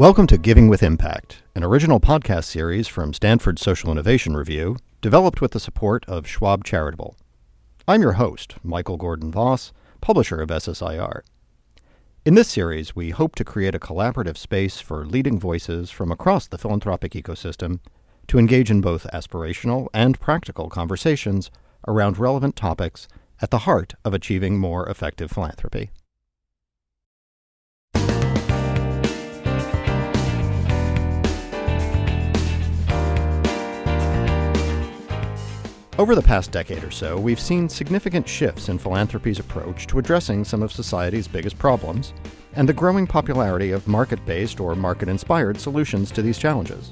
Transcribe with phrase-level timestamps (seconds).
[0.00, 5.42] Welcome to Giving with Impact, an original podcast series from Stanford Social Innovation Review, developed
[5.42, 7.16] with the support of Schwab Charitable.
[7.86, 11.20] I'm your host, Michael Gordon Voss, publisher of SSIR.
[12.24, 16.46] In this series, we hope to create a collaborative space for leading voices from across
[16.46, 17.80] the philanthropic ecosystem
[18.28, 21.50] to engage in both aspirational and practical conversations
[21.86, 23.06] around relevant topics
[23.42, 25.90] at the heart of achieving more effective philanthropy.
[36.00, 40.46] Over the past decade or so, we've seen significant shifts in philanthropy's approach to addressing
[40.46, 42.14] some of society's biggest problems,
[42.54, 46.90] and the growing popularity of market based or market inspired solutions to these challenges.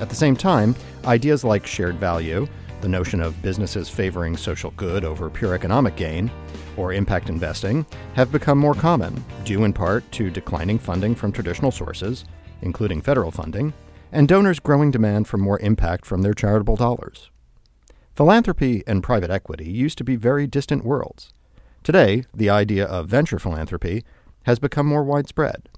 [0.00, 2.48] At the same time, ideas like shared value,
[2.80, 6.28] the notion of businesses favoring social good over pure economic gain,
[6.76, 11.70] or impact investing, have become more common, due in part to declining funding from traditional
[11.70, 12.24] sources,
[12.62, 13.72] including federal funding,
[14.10, 17.30] and donors' growing demand for more impact from their charitable dollars.
[18.18, 21.32] Philanthropy and private equity used to be very distant worlds.
[21.84, 24.02] Today, the idea of venture philanthropy
[24.42, 25.68] has become more widespread.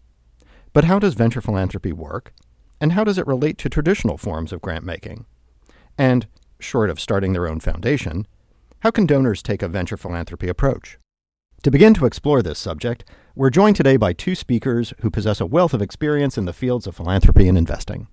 [0.73, 2.33] But how does venture philanthropy work,
[2.81, 5.27] and how does it relate to traditional forms of grant making?
[5.99, 8.27] And, short of starting their own foundation,
[8.79, 10.97] how can donors take a venture philanthropy approach?
[11.65, 13.05] To begin to explore this subject,
[13.35, 16.87] we're joined today by two speakers who possess a wealth of experience in the fields
[16.87, 18.09] of philanthropy and investing.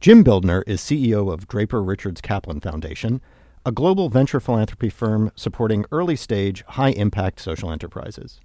[0.00, 3.20] Jim Bildner is CEO of Draper Richards Kaplan Foundation,
[3.66, 8.40] a global venture philanthropy firm supporting early stage, high impact social enterprises.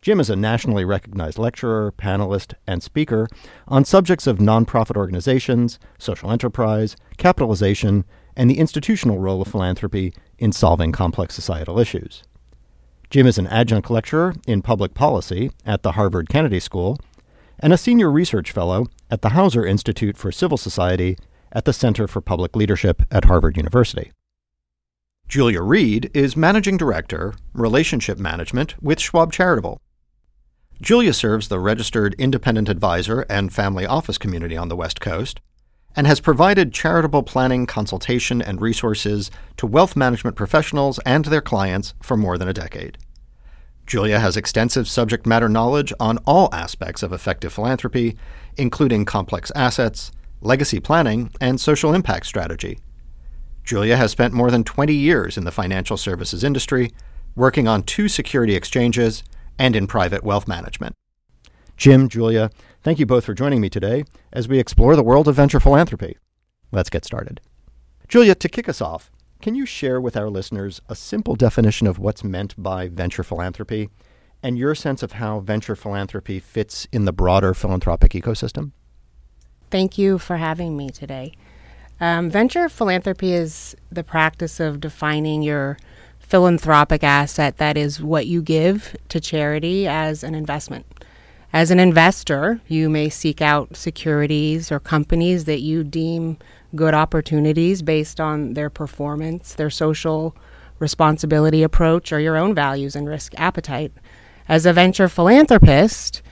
[0.00, 3.28] Jim is a nationally recognized lecturer, panelist, and speaker
[3.66, 10.50] on subjects of nonprofit organizations, social enterprise, capitalization, and the institutional role of philanthropy in
[10.50, 12.22] solving complex societal issues.
[13.10, 16.98] Jim is an adjunct lecturer in public policy at the Harvard Kennedy School
[17.58, 21.18] and a senior research fellow at the Hauser Institute for Civil Society
[21.52, 24.10] at the Center for Public Leadership at Harvard University.
[25.28, 29.78] Julia Reed is Managing Director, Relationship Management with Schwab Charitable.
[30.80, 35.42] Julia serves the registered independent advisor and family office community on the West Coast
[35.94, 41.92] and has provided charitable planning consultation and resources to wealth management professionals and their clients
[42.00, 42.96] for more than a decade.
[43.86, 48.16] Julia has extensive subject matter knowledge on all aspects of effective philanthropy,
[48.56, 50.10] including complex assets,
[50.40, 52.78] legacy planning, and social impact strategy.
[53.68, 56.90] Julia has spent more than 20 years in the financial services industry,
[57.36, 59.22] working on two security exchanges
[59.58, 60.94] and in private wealth management.
[61.76, 62.50] Jim, Julia,
[62.82, 66.16] thank you both for joining me today as we explore the world of venture philanthropy.
[66.72, 67.42] Let's get started.
[68.08, 69.10] Julia, to kick us off,
[69.42, 73.90] can you share with our listeners a simple definition of what's meant by venture philanthropy
[74.42, 78.72] and your sense of how venture philanthropy fits in the broader philanthropic ecosystem?
[79.70, 81.34] Thank you for having me today.
[82.00, 85.78] Um, venture philanthropy is the practice of defining your
[86.20, 90.86] philanthropic asset that is what you give to charity as an investment.
[91.52, 96.36] As an investor, you may seek out securities or companies that you deem
[96.76, 100.36] good opportunities based on their performance, their social
[100.78, 103.92] responsibility approach, or your own values and risk appetite.
[104.46, 106.22] As a venture philanthropist,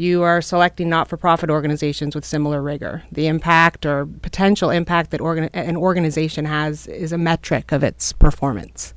[0.00, 3.02] you are selecting not for profit organizations with similar rigor.
[3.12, 8.14] The impact or potential impact that organ- an organization has is a metric of its
[8.14, 8.94] performance.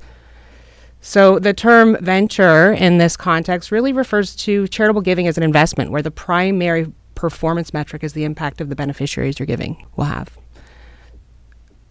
[1.02, 5.90] So, the term venture in this context really refers to charitable giving as an investment,
[5.90, 10.38] where the primary performance metric is the impact of the beneficiaries you're giving will have.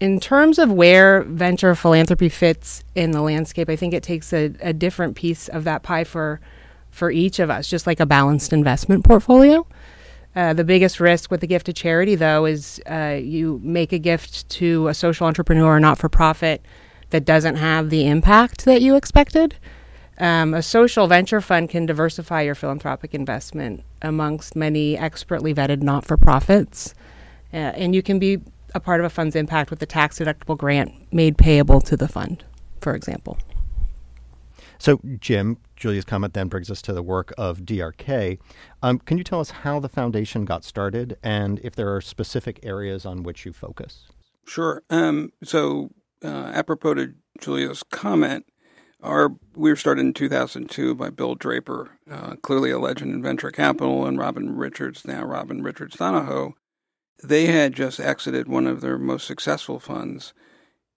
[0.00, 4.52] In terms of where venture philanthropy fits in the landscape, I think it takes a,
[4.60, 6.40] a different piece of that pie for
[6.94, 9.66] for each of us, just like a balanced investment portfolio.
[10.36, 13.98] Uh, the biggest risk with the gift to charity, though, is uh, you make a
[13.98, 16.64] gift to a social entrepreneur or not for profit
[17.10, 19.56] that doesn't have the impact that you expected.
[20.18, 26.04] Um, a social venture fund can diversify your philanthropic investment amongst many expertly vetted not
[26.04, 26.94] for profits.
[27.52, 28.40] Uh, and you can be
[28.74, 32.08] a part of a fund's impact with a tax deductible grant made payable to the
[32.08, 32.44] fund,
[32.80, 33.38] for example.
[34.78, 38.38] So, Jim, Julia's comment then brings us to the work of DRK.
[38.82, 42.58] Um, can you tell us how the foundation got started and if there are specific
[42.62, 44.06] areas on which you focus?
[44.46, 44.82] Sure.
[44.88, 45.90] Um, so,
[46.24, 48.46] uh, apropos to Julia's comment,
[49.02, 53.50] our we were started in 2002 by Bill Draper, uh, clearly a legend in venture
[53.50, 56.54] capital, and Robin Richards, now Robin Richards Donohoe.
[57.22, 60.32] They had just exited one of their most successful funds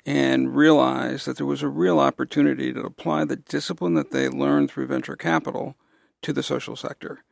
[0.08, 4.72] and realized that there was a real opportunity to apply the discipline that they learned
[4.72, 5.76] through venture capital
[6.22, 7.24] to the social sector.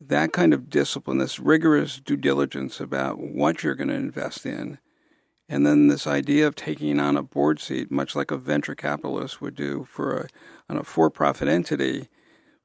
[0.00, 4.78] that kind of discipline, this rigorous due diligence about what you're going to invest in,
[5.48, 9.40] and then this idea of taking on a board seat, much like a venture capitalist
[9.40, 10.28] would do for a,
[10.68, 12.08] on a for-profit entity,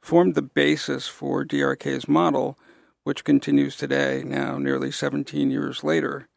[0.02, 2.58] formed the basis for DRK's model,
[3.04, 6.28] which continues today, now nearly 17 years later.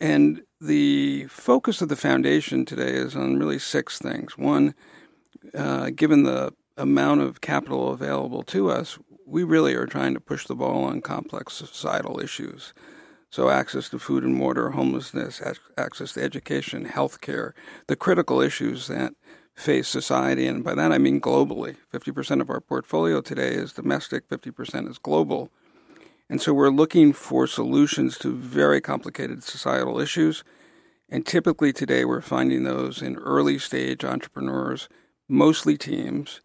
[0.00, 4.36] And the focus of the foundation today is on really six things.
[4.36, 4.74] One,
[5.54, 10.46] uh, given the amount of capital available to us, we really are trying to push
[10.46, 12.72] the ball on complex societal issues.
[13.30, 15.42] So, access to food and water, homelessness,
[15.76, 17.52] access to education, healthcare,
[17.88, 19.14] the critical issues that
[19.54, 21.76] face society, and by that I mean globally.
[21.92, 25.50] 50% of our portfolio today is domestic, 50% is global.
[26.28, 30.42] And so we're looking for solutions to very complicated societal issues.
[31.08, 34.88] And typically today we're finding those in early stage entrepreneurs,
[35.28, 36.40] mostly teams.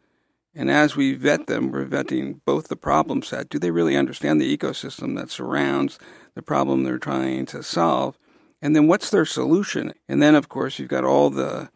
[0.54, 3.50] And as we vet them, we're vetting both the problem set.
[3.50, 5.98] Do they really understand the ecosystem that surrounds
[6.36, 8.20] the problem they're trying to solve?
[8.62, 9.94] And then what's their solution?
[10.08, 11.70] And then, of course, you've got all the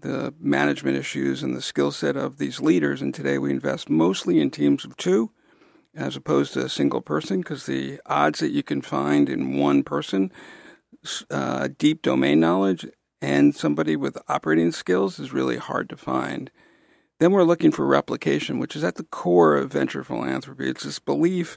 [0.00, 3.02] the management issues and the skill set of these leaders.
[3.02, 5.32] And today we invest mostly in teams of two
[5.94, 9.82] as opposed to a single person because the odds that you can find in one
[9.82, 10.32] person
[11.30, 12.86] uh, deep domain knowledge
[13.20, 16.50] and somebody with operating skills is really hard to find.
[17.18, 20.68] Then we're looking for replication, which is at the core of venture philanthropy.
[20.68, 21.56] It's this belief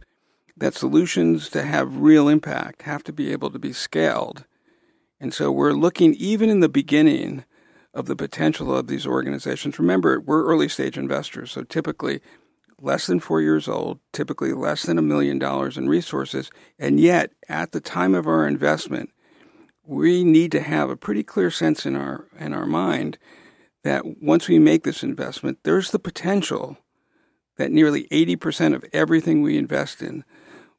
[0.58, 4.46] that solutions to have real impact have to be able to be scaled.
[5.20, 7.46] And so we're looking even in the beginning
[7.94, 9.78] of the potential of these organizations.
[9.78, 12.22] Remember, we're early stage investors, so typically
[12.82, 16.50] less than four years old, typically less than a million dollars in resources,
[16.80, 19.12] and yet at the time of our investment,
[19.84, 23.18] we need to have a pretty clear sense in our in our mind
[23.84, 26.78] that once we make this investment, there's the potential
[27.58, 30.24] that nearly 80% of everything we invest in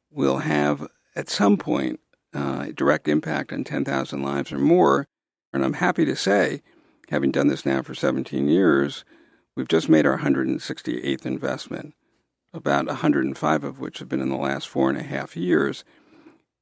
[0.09, 1.99] will have at some point
[2.33, 5.07] uh, direct impact on 10,000 lives or more.
[5.51, 6.61] And I'm happy to say
[7.09, 9.05] having done this now for 17 years,
[9.55, 11.93] we've just made our 168th investment,
[12.53, 15.83] about 105 of which have been in the last four and a half years.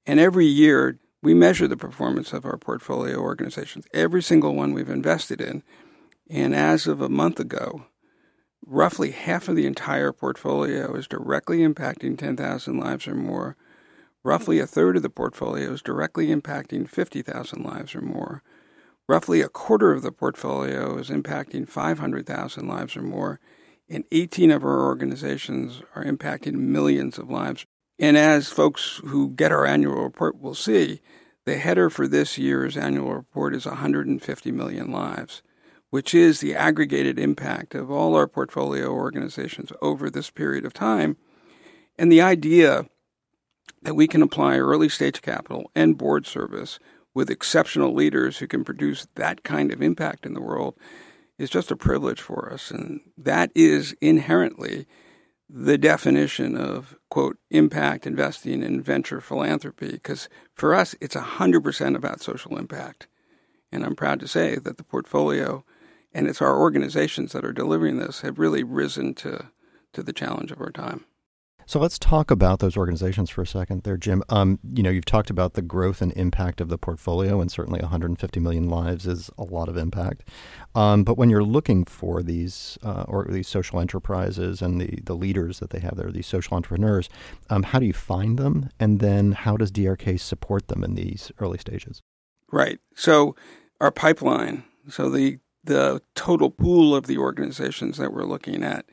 [0.06, 4.90] And every year, we measure the performance of our portfolio organizations, every single one we've
[4.90, 5.64] invested in.
[6.30, 7.86] And as of a month ago,
[8.66, 13.56] roughly half of the entire portfolio is directly impacting 10,000 lives or more.
[14.24, 18.44] Roughly a third of the portfolio is directly impacting 50,000 lives or more.
[19.12, 23.42] Roughly a quarter of the portfolio is impacting 500,000 lives or more,
[23.90, 27.66] and 18 of our organizations are impacting millions of lives.
[28.00, 31.02] And as folks who get our annual report will see,
[31.44, 35.42] the header for this year's annual report is 150 million lives,
[35.90, 41.18] which is the aggregated impact of all our portfolio organizations over this period of time.
[41.98, 42.86] And the idea
[43.82, 46.80] that we can apply early stage capital and board service
[47.14, 50.76] with exceptional leaders who can produce that kind of impact in the world
[51.38, 52.72] is just a privilege for us.
[52.72, 54.86] And that is inherently
[55.50, 62.22] the definition of, quote, impact investing in venture philanthropy, because for us, it's 100% about
[62.22, 63.08] social impact.
[63.72, 65.66] And I'm proud to say that the portfolio
[66.14, 69.50] and it's our organizations that are delivering this have really risen to,
[69.94, 71.06] to the challenge of our time.
[71.72, 74.24] So let's talk about those organizations for a second there, Jim.
[74.28, 77.80] Um, you know, you've talked about the growth and impact of the portfolio, and certainly
[77.80, 80.28] 150 million lives is a lot of impact.
[80.76, 85.16] Um, but when you're looking for these uh, or these social enterprises and the, the
[85.16, 87.08] leaders that they have there, these social entrepreneurs,
[87.50, 88.70] um, how do you find them?
[88.78, 92.02] And then how does DRK support them in these early stages?
[92.52, 92.80] Right.
[92.96, 93.34] So
[93.80, 98.86] our pipeline, so the the total pool of the organizations that we're looking at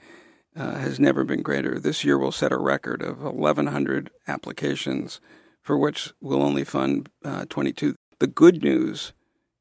[0.59, 1.79] uh, has never been greater.
[1.79, 5.21] This year we'll set a record of 1,100 applications,
[5.63, 7.95] for which we'll only fund uh, 22.
[8.19, 9.13] The good news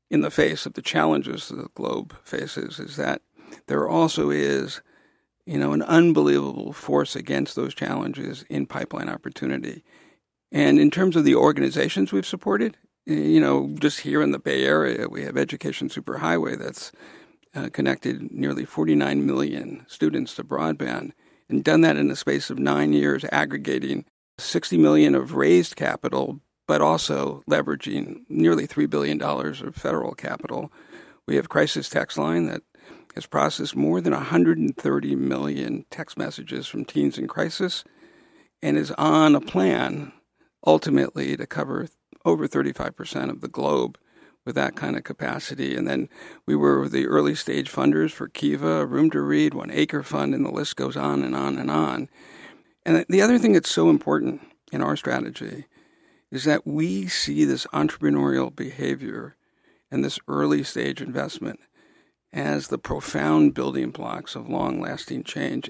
[0.09, 3.21] in the face of the challenges the globe faces is that
[3.67, 4.81] there also is,
[5.45, 9.83] you know, an unbelievable force against those challenges in pipeline opportunity.
[10.51, 14.65] And in terms of the organizations we've supported, you know, just here in the Bay
[14.65, 16.91] Area, we have Education Superhighway that's
[17.57, 21.11] uh, connected nearly 49 million students to broadband
[21.49, 24.05] and done that in the space of nine years, aggregating
[24.37, 30.71] 60 million of raised capital, but also leveraging nearly $3 billion of federal capital.
[31.25, 32.61] We have Crisis Text Line that
[33.15, 37.83] has processed more than 130 million text messages from teens in crisis
[38.61, 40.11] and is on a plan
[40.65, 41.87] ultimately to cover
[42.23, 43.97] over 35% of the globe
[44.47, 45.75] with that kind of capacity.
[45.75, 46.09] And then
[46.47, 50.43] we were the early stage funders for Kiva, Room to Read, One Acre Fund, and
[50.43, 52.09] the list goes on and on and on.
[52.85, 55.65] And the other thing that's so important in our strategy
[56.31, 59.35] is that we see this entrepreneurial behavior
[59.91, 61.59] and this early stage investment
[62.31, 65.69] as the profound building blocks of long lasting change.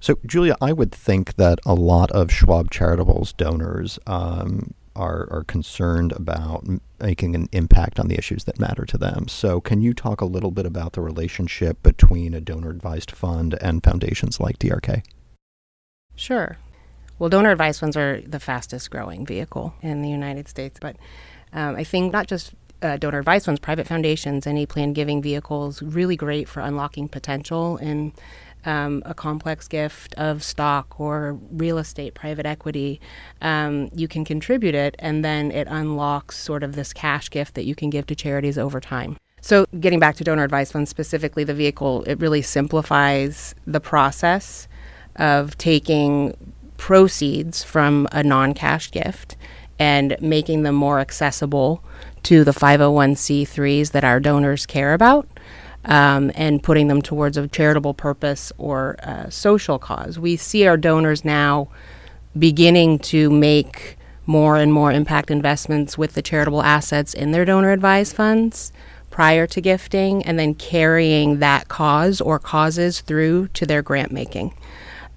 [0.00, 5.44] So, Julia, I would think that a lot of Schwab Charitable's donors um, are, are
[5.44, 6.64] concerned about
[7.00, 9.28] making an impact on the issues that matter to them.
[9.28, 13.56] So, can you talk a little bit about the relationship between a donor advised fund
[13.60, 15.02] and foundations like DRK?
[16.14, 16.58] Sure.
[17.18, 20.96] Well, donor advised funds are the fastest growing vehicle in the United States, but
[21.52, 22.52] um, I think not just
[22.82, 27.76] uh, donor advised funds, private foundations, any planned giving vehicles, really great for unlocking potential
[27.78, 28.12] in
[28.68, 33.00] um, a complex gift of stock or real estate, private equity,
[33.40, 37.64] um, you can contribute it, and then it unlocks sort of this cash gift that
[37.64, 39.16] you can give to charities over time.
[39.40, 44.68] So, getting back to donor advised funds specifically, the vehicle, it really simplifies the process
[45.16, 46.36] of taking
[46.76, 49.36] proceeds from a non cash gift
[49.78, 51.82] and making them more accessible
[52.24, 55.28] to the 501c3s that our donors care about
[55.84, 60.18] um, and putting them towards a charitable purpose or a social cause.
[60.18, 61.68] We see our donors now
[62.38, 67.72] beginning to make more and more impact investments with the charitable assets in their donor
[67.72, 68.72] advised funds
[69.10, 74.54] prior to gifting and then carrying that cause or causes through to their grant making.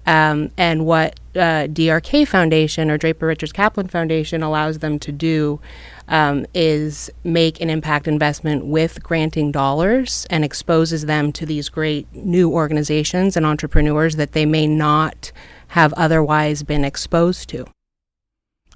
[0.06, 5.60] Um, and what uh, DRK Foundation or Draper Richards Kaplan Foundation allows them to do
[6.08, 12.12] um, is make an impact investment with granting dollars and exposes them to these great
[12.14, 15.30] new organizations and entrepreneurs that they may not
[15.68, 17.66] have otherwise been exposed to.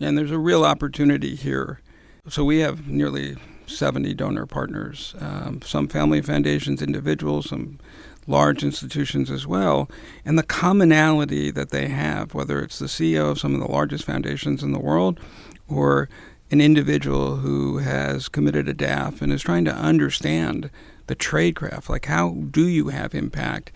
[0.01, 1.81] And there's a real opportunity here.
[2.29, 7.79] So we have nearly 70 donor partners, um, some family foundations, individuals, some
[8.27, 9.89] large institutions as well.
[10.25, 14.05] And the commonality that they have, whether it's the CEO of some of the largest
[14.05, 15.21] foundations in the world
[15.69, 16.09] or
[16.51, 20.71] an individual who has committed a DAF and is trying to understand
[21.07, 23.73] the tradecraft, like how do you have impact,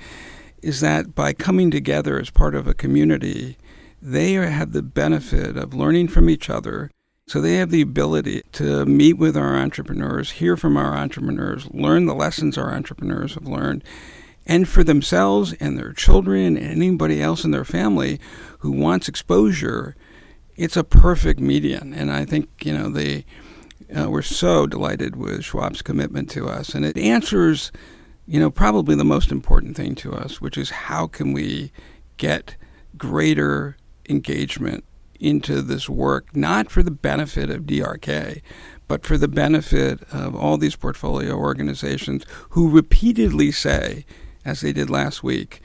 [0.63, 3.57] is that by coming together as part of a community,
[4.03, 6.91] they have the benefit of learning from each other.
[7.27, 12.07] So they have the ability to meet with our entrepreneurs, hear from our entrepreneurs, learn
[12.07, 13.85] the lessons our entrepreneurs have learned,
[14.47, 18.21] and for themselves and their children and anybody else in their family
[18.61, 19.95] who wants exposure,
[20.57, 21.95] it's a perfect median.
[21.95, 23.25] And I think, you know, they
[23.97, 26.75] uh, we're so delighted with Schwab's commitment to us.
[26.75, 27.73] And it answers,
[28.27, 31.73] you know, probably the most important thing to us, which is how can we
[32.17, 32.57] get
[32.97, 33.77] greater
[34.09, 34.85] engagement
[35.19, 38.41] into this work, not for the benefit of DRK,
[38.89, 44.05] but for the benefit of all these portfolio organizations who repeatedly say,
[44.51, 45.63] as they did last week,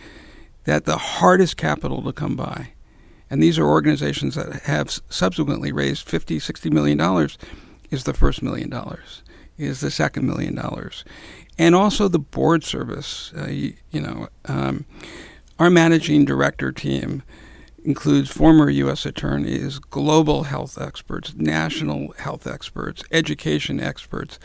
[0.66, 2.74] that the hardest capital to come by,
[3.30, 7.38] and these are organizations that have subsequently raised 50, 60 million dollars,
[7.90, 9.24] is the first million dollars,
[9.58, 11.04] is the second million dollars.
[11.58, 13.32] And also the board service.
[13.36, 14.86] Uh, you, you, know, um,
[15.58, 17.24] our managing director team
[17.84, 19.06] includes former U.S.
[19.06, 24.38] attorneys, global health experts, national health experts, education experts,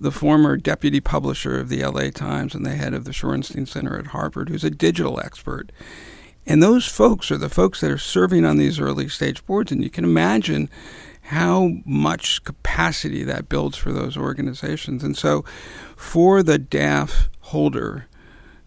[0.00, 3.98] the former deputy publisher of the LA Times and the head of the Shorenstein Center
[3.98, 5.70] at Harvard, who's a digital expert.
[6.46, 9.70] And those folks are the folks that are serving on these early stage boards.
[9.70, 10.70] And you can imagine
[11.24, 15.04] how much capacity that builds for those organizations.
[15.04, 15.44] And so,
[15.96, 18.06] for the DAF holder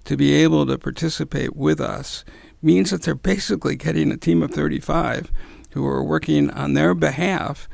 [0.06, 2.24] to be able to participate with us
[2.62, 5.32] means that they're basically getting a team of 35
[5.72, 7.68] who are working on their behalf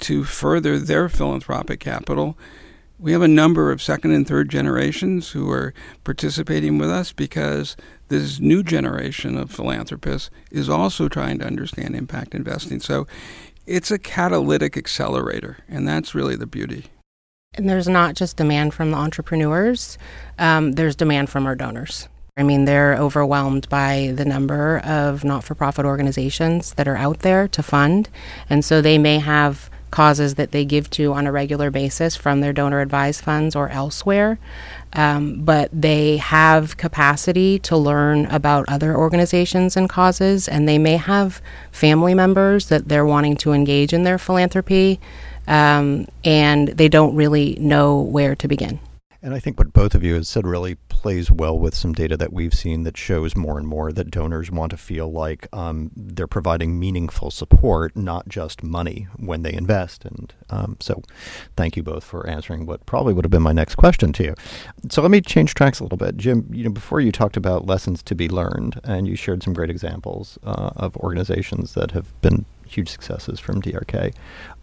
[0.00, 2.36] to further their philanthropic capital
[2.98, 5.72] we have a number of second and third generations who are
[6.04, 7.76] participating with us because
[8.08, 12.80] this new generation of philanthropists is also trying to understand impact investing.
[12.80, 13.06] So
[13.66, 16.86] it's a catalytic accelerator, and that's really the beauty.
[17.54, 19.98] And there's not just demand from the entrepreneurs,
[20.38, 22.08] um, there's demand from our donors.
[22.36, 27.20] I mean, they're overwhelmed by the number of not for profit organizations that are out
[27.20, 28.08] there to fund.
[28.48, 32.40] And so they may have causes that they give to on a regular basis from
[32.40, 34.38] their donor advised funds or elsewhere.
[34.92, 40.96] Um, but they have capacity to learn about other organizations and causes, and they may
[40.96, 44.98] have family members that they're wanting to engage in their philanthropy,
[45.46, 48.80] um, and they don't really know where to begin.
[49.20, 52.16] And I think what both of you have said really plays well with some data
[52.16, 55.90] that we've seen that shows more and more that donors want to feel like um,
[55.96, 60.04] they're providing meaningful support, not just money when they invest.
[60.04, 61.02] And um, so,
[61.56, 64.34] thank you both for answering what probably would have been my next question to you.
[64.88, 66.48] So let me change tracks a little bit, Jim.
[66.52, 69.70] You know, before you talked about lessons to be learned, and you shared some great
[69.70, 74.14] examples uh, of organizations that have been huge successes from DRK.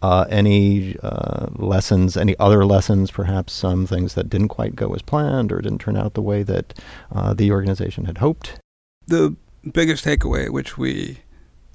[0.02, 5.02] Uh, any uh, lessons, any other lessons, perhaps some things that didn't quite go as
[5.02, 6.78] planned or didn't turn out the way that
[7.12, 8.58] uh, the organization had hoped?
[9.06, 9.36] The
[9.72, 11.18] biggest takeaway, which we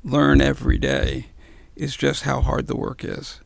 [0.03, 1.27] learn every day,
[1.75, 3.39] is just how hard the work is.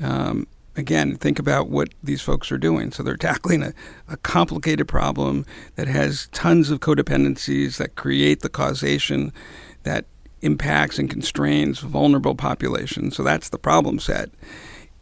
[0.00, 2.90] Um, again, think about what these folks are doing.
[2.92, 3.72] So they're tackling a,
[4.08, 5.44] a, complicated problem
[5.76, 9.32] that has tons of codependencies that create the causation
[9.82, 10.06] that
[10.42, 13.16] impacts and constrains vulnerable populations.
[13.16, 14.30] So that's the problem set.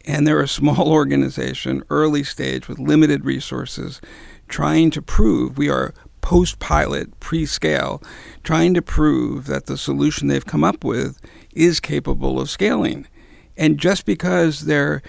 [0.05, 4.01] And they're a small organization, early stage, with limited resources,
[4.47, 8.01] trying to prove we are post pilot, pre scale,
[8.43, 11.19] trying to prove that the solution they've come up with
[11.53, 13.07] is capable of scaling.
[13.57, 15.01] And just because they're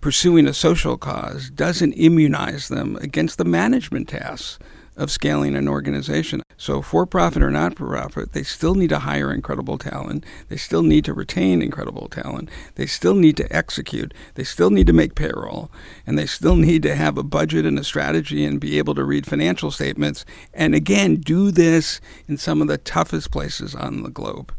[0.00, 4.58] pursuing a social cause doesn't immunize them against the management tasks
[5.02, 6.42] of scaling an organization.
[6.56, 10.24] So, for profit or not for profit, they still need to hire incredible talent.
[10.48, 12.48] They still need to retain incredible talent.
[12.76, 14.14] They still need to execute.
[14.34, 15.70] They still need to make payroll.
[16.06, 19.04] And they still need to have a budget and a strategy and be able to
[19.04, 20.24] read financial statements.
[20.54, 24.54] And again, do this in some of the toughest places on the globe.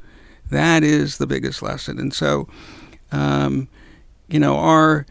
[0.49, 1.99] That is the biggest lesson.
[1.99, 2.47] And so,
[3.11, 3.69] um,
[4.27, 5.05] you know, our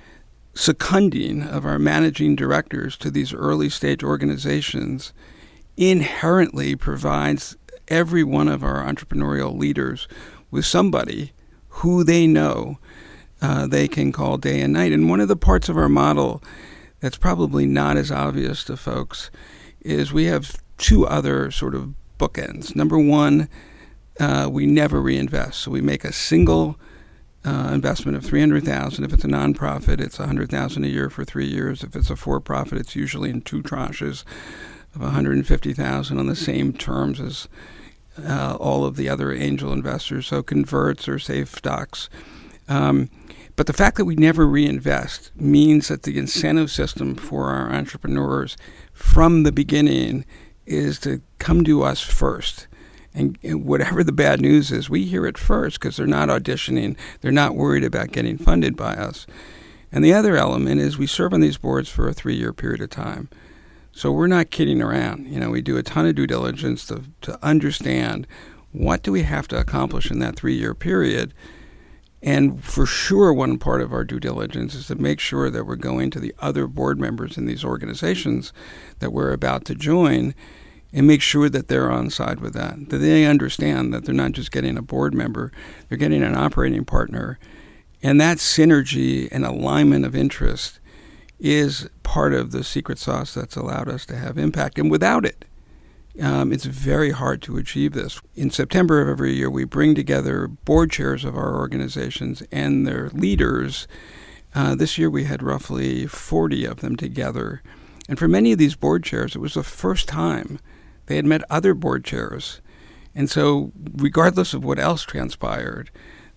[0.54, 5.12] seconding of our managing directors to these early stage organizations
[5.76, 7.56] inherently provides
[7.88, 10.06] every one of our entrepreneurial leaders
[10.50, 11.32] with somebody
[11.68, 12.78] who they know
[13.40, 14.92] uh, they can call day and night.
[14.92, 16.42] And one of the parts of our model
[17.00, 19.30] that's probably not as obvious to folks
[19.80, 22.76] is we have two other sort of bookends.
[22.76, 23.48] Number one,
[24.20, 25.60] uh, we never reinvest.
[25.60, 26.78] So we make a single
[27.44, 31.82] uh, investment of 300000 If it's a nonprofit, it's 100000 a year for three years.
[31.82, 34.24] If it's a for profit, it's usually in two tranches
[34.94, 37.48] of 150000 on the same terms as
[38.22, 42.08] uh, all of the other angel investors, so converts or safe stocks.
[42.68, 43.10] Um,
[43.56, 48.56] but the fact that we never reinvest means that the incentive system for our entrepreneurs
[48.92, 50.24] from the beginning
[50.66, 52.66] is to come to us first
[53.14, 56.96] and, and whatever the bad news is, we hear it first because they're not auditioning.
[57.20, 59.26] They're not worried about getting funded by us.
[59.90, 62.80] And the other element is we serve on these boards for a three year period
[62.80, 63.28] of time.
[63.92, 65.26] So we're not kidding around.
[65.26, 68.26] You know, we do a ton of due diligence to, to understand
[68.72, 71.34] what do we have to accomplish in that three year period.
[72.22, 75.76] And for sure, one part of our due diligence is to make sure that we're
[75.76, 78.52] going to the other board members in these organizations
[79.00, 80.34] that we're about to join
[80.92, 82.90] and make sure that they're on side with that.
[82.90, 85.52] That they understand that they're not just getting a board member,
[85.88, 87.38] they're getting an operating partner.
[88.02, 90.80] And that synergy and alignment of interest
[91.38, 94.78] is part of the secret sauce that's allowed us to have impact.
[94.78, 95.44] And without it,
[96.20, 98.20] um, it's very hard to achieve this.
[98.34, 103.08] In September of every year, we bring together board chairs of our organizations and their
[103.10, 103.88] leaders.
[104.54, 107.62] Uh, this year, we had roughly 40 of them together.
[108.08, 110.58] And for many of these board chairs, it was the first time
[111.06, 112.60] they had met other board chairs.
[113.14, 115.90] And so, regardless of what else transpired,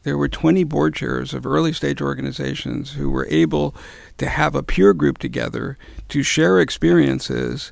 [0.03, 3.75] there were 20 board chairs of early stage organizations who were able
[4.17, 5.77] to have a peer group together
[6.09, 7.71] to share experiences.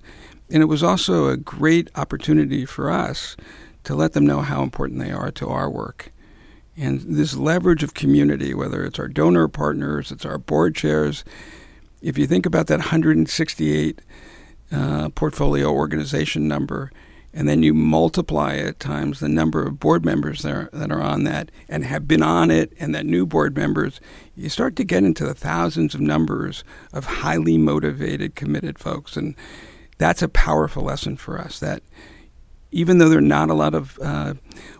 [0.49, 3.38] And it was also a great opportunity for us
[3.84, 6.12] to let them know how important they are to our work.
[6.75, 11.23] And this leverage of community, whether it's our donor partners, it's our board chairs,
[12.01, 14.01] if you think about that 168
[14.73, 16.91] uh, portfolio organization number,
[17.33, 21.01] and then you multiply it times the number of board members that are, that are
[21.01, 24.01] on that and have been on it, and that new board members,
[24.36, 29.17] you start to get into the thousands of numbers of highly motivated, committed folks.
[29.17, 29.36] And
[29.97, 31.83] that's a powerful lesson for us that
[32.71, 34.33] even though there are not a lot of uh,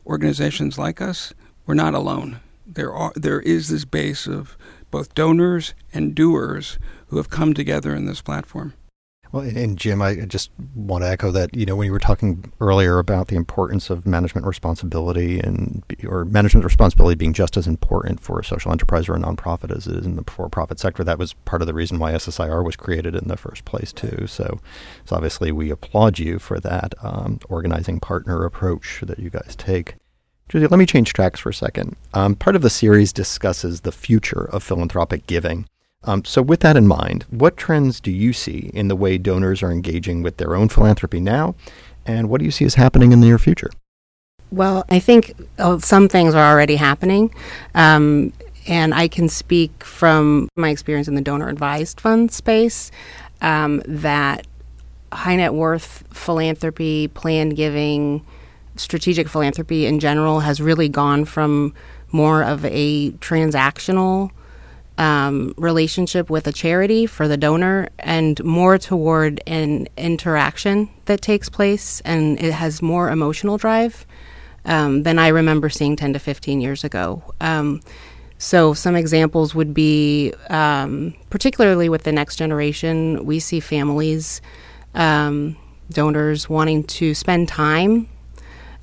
[0.06, 1.34] organizations like us,
[1.66, 2.40] we're not alone.
[2.66, 4.58] There, are, there is this base of
[4.90, 8.74] both donors and doers who have come together in this platform.
[9.34, 11.56] Well, and Jim, I just want to echo that.
[11.56, 16.24] You know, when you were talking earlier about the importance of management responsibility and or
[16.24, 19.96] management responsibility being just as important for a social enterprise or a nonprofit as it
[19.96, 23.16] is in the for-profit sector, that was part of the reason why SSIR was created
[23.16, 24.28] in the first place, too.
[24.28, 24.60] So,
[25.04, 29.96] so obviously, we applaud you for that um, organizing partner approach that you guys take.
[30.48, 31.96] Julia, let me change tracks for a second.
[32.14, 35.66] Um, part of the series discusses the future of philanthropic giving
[36.06, 39.64] Um, so, with that in mind, what trends do you see in the way donors
[39.64, 41.56] are engaging with their own philanthropy now,
[42.06, 43.72] and what do you see as happening in the near future?
[44.52, 47.34] Well, I think uh, some things are already happening.
[47.74, 48.34] Um,
[48.68, 52.92] and I can speak from my experience in the donor advised fund space
[53.42, 54.48] um, that
[55.12, 58.26] high net worth philanthropy, planned giving,
[58.76, 61.74] strategic philanthropy in general has really gone from
[62.12, 64.32] more of a transactional
[64.98, 71.50] um, relationship with a charity for the donor and more toward an interaction that takes
[71.50, 74.06] place and it has more emotional drive
[74.66, 77.24] um, than I remember seeing 10 to 15 years ago.
[77.42, 77.82] Um,
[78.38, 84.42] so, some examples would be, um, particularly with the next generation, we see families,
[84.94, 85.56] um,
[85.90, 88.10] donors wanting to spend time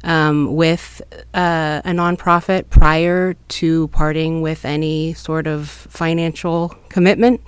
[0.04, 1.02] um, with
[1.34, 7.40] uh, a nonprofit prior to parting with any sort of financial commitment.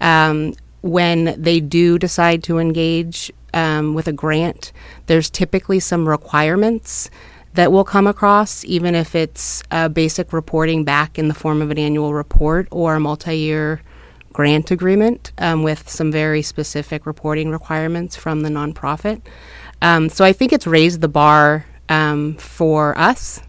[0.00, 4.72] Um, when they do decide to engage um, with a grant,
[5.06, 7.10] there's typically some requirements
[7.54, 11.70] that we'll come across, even if it's a basic reporting back in the form of
[11.70, 13.80] an annual report or a multi year
[14.32, 19.20] grant agreement um, with some very specific reporting requirements from the nonprofit.
[19.82, 23.40] Um, so I think it's raised the bar um, for us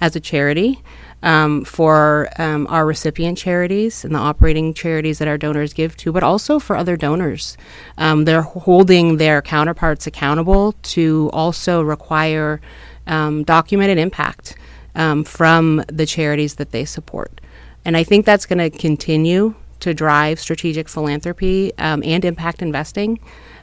[0.00, 0.82] as a charity.
[1.20, 6.12] Um, for um, our recipient charities and the operating charities that our donors give to,
[6.12, 7.56] but also for other donors.
[7.96, 12.60] Um, they're holding their counterparts accountable to also require
[13.08, 14.56] um, documented impact
[14.94, 17.40] um, from the charities that they support.
[17.84, 23.18] And I think that's going to continue to drive strategic philanthropy and impact investing,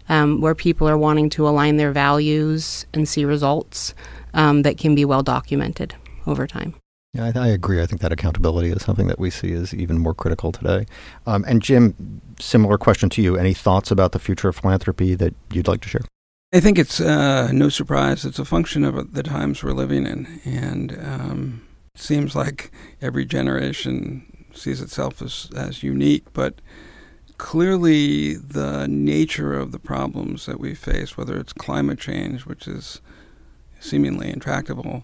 [0.10, 3.94] um, where people are wanting to align their values and see results
[4.36, 5.96] um, that can be well documented
[6.28, 6.76] over time.
[7.14, 7.82] Yeah, I, I, agree.
[7.82, 10.86] I think that accountability is something that we see as even more critical today.
[11.26, 13.38] Um, and Jim, similar question to you.
[13.38, 16.02] Any thoughts about the future of philanthropy that you'd like to share?
[16.54, 18.26] I think it's uh, no surprise.
[18.26, 22.72] It's a function of the times we're living in, and um, it seems like
[23.02, 26.32] every generation sees itself as as unique.
[26.34, 26.62] But
[27.38, 33.02] clearly, the nature of the problems that we face, whether it's climate change, which is
[33.80, 35.04] seemingly intractable,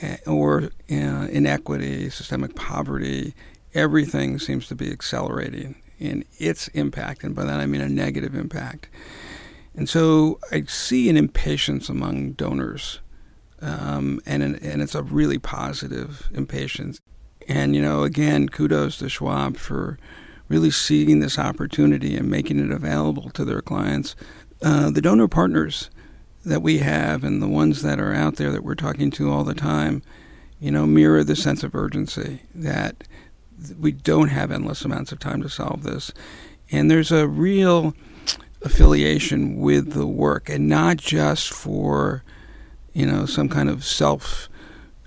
[0.00, 3.34] eh, or uh, inequity, systemic poverty,
[3.74, 8.34] everything seems to be accelerating in its impact, and by that I mean a negative
[8.34, 8.88] impact.
[9.74, 13.00] And so I see an impatience among donors,
[13.60, 17.00] um, and an, and it's a really positive impatience.
[17.46, 19.98] And you know, again, kudos to Schwab for
[20.48, 24.16] really seeing this opportunity and making it available to their clients.
[24.62, 25.90] Uh, the donor partners
[26.44, 29.44] that we have and the ones that are out there that we're talking to all
[29.44, 30.02] the time,
[30.58, 33.04] you know, mirror the sense of urgency that
[33.78, 36.12] we don't have endless amounts of time to solve this.
[36.70, 37.94] And there's a real
[38.62, 42.22] affiliation with the work and not just for
[42.92, 44.48] you know some kind of self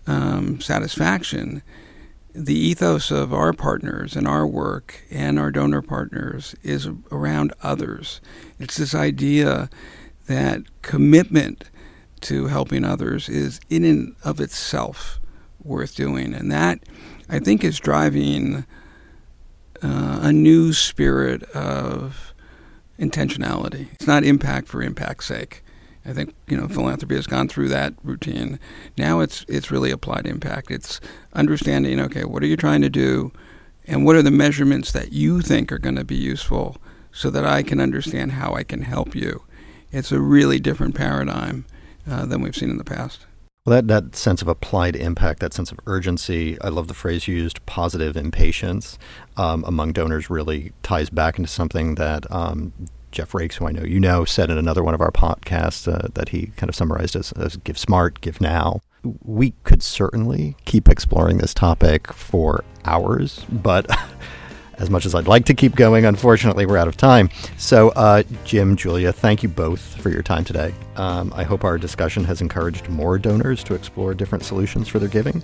[0.07, 1.61] um, satisfaction
[2.33, 8.21] the ethos of our partners and our work and our donor partners is around others
[8.59, 9.69] it's this idea
[10.27, 11.69] that commitment
[12.21, 15.19] to helping others is in and of itself
[15.63, 16.79] worth doing and that
[17.29, 18.65] i think is driving
[19.81, 22.33] uh, a new spirit of
[22.99, 23.91] intentionality.
[23.93, 25.63] It's not impact for impact's sake.
[26.05, 28.59] I think you know philanthropy has gone through that routine.
[28.97, 30.69] Now it's it's really applied impact.
[30.69, 30.99] It's
[31.33, 33.31] understanding okay, what are you trying to do,
[33.85, 36.77] and what are the measurements that you think are going to be useful,
[37.11, 39.43] so that I can understand how I can help you.
[39.93, 41.65] It's a really different paradigm
[42.09, 43.25] uh, than we've seen in the past.
[43.65, 47.29] Well, that, that sense of applied impact, that sense of urgency, I love the phrase
[47.29, 48.97] used, positive impatience
[49.37, 52.73] um, among donors really ties back into something that um,
[53.11, 56.09] Jeff Raikes, who I know you know, said in another one of our podcasts uh,
[56.15, 58.81] that he kind of summarized as, as give smart, give now.
[59.23, 63.89] We could certainly keep exploring this topic for hours, but
[64.77, 67.29] as much as I'd like to keep going, unfortunately, we're out of time.
[67.57, 70.73] So, uh, Jim, Julia, thank you both for your time today.
[70.95, 75.09] Um, I hope our discussion has encouraged more donors to explore different solutions for their
[75.09, 75.43] giving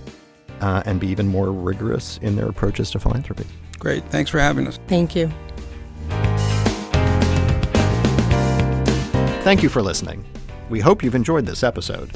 [0.60, 3.46] uh, and be even more rigorous in their approaches to philanthropy.
[3.78, 4.04] Great.
[4.04, 4.78] Thanks for having us.
[4.86, 5.30] Thank you.
[9.42, 10.24] Thank you for listening.
[10.68, 12.10] We hope you've enjoyed this episode.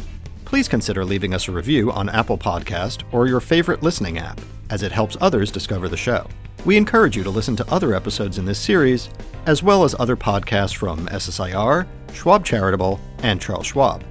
[0.44, 4.82] Please consider leaving us a review on Apple Podcast or your favorite listening app, as
[4.82, 6.28] it helps others discover the show.
[6.64, 9.10] We encourage you to listen to other episodes in this series,
[9.44, 14.02] as well as other podcasts from SSIR, Schwab Charitable, and Charles Schwab.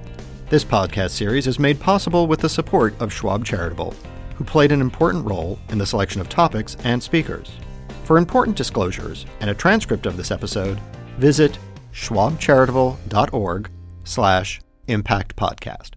[0.50, 3.92] This podcast series is made possible with the support of Schwab Charitable,
[4.36, 7.50] who played an important role in the selection of topics and speakers.
[8.04, 10.78] For important disclosures and a transcript of this episode,
[11.18, 11.58] visit
[11.92, 13.70] schwabcharitable.org
[14.04, 15.90] slash impactpodcast.